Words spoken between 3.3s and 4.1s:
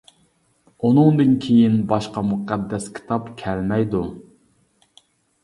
كەلمەيدۇ.